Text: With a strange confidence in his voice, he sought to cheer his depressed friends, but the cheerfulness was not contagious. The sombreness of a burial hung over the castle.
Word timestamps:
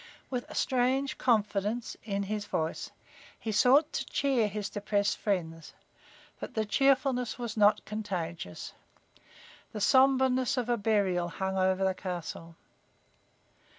With 0.31 0.49
a 0.49 0.55
strange 0.55 1.19
confidence 1.19 1.95
in 2.03 2.23
his 2.23 2.45
voice, 2.45 2.89
he 3.39 3.51
sought 3.51 3.93
to 3.93 4.05
cheer 4.07 4.47
his 4.47 4.67
depressed 4.67 5.19
friends, 5.19 5.75
but 6.39 6.55
the 6.55 6.65
cheerfulness 6.65 7.37
was 7.37 7.55
not 7.55 7.85
contagious. 7.85 8.73
The 9.73 9.79
sombreness 9.79 10.57
of 10.57 10.69
a 10.69 10.77
burial 10.77 11.29
hung 11.29 11.55
over 11.55 11.83
the 11.83 11.93
castle. 11.93 12.55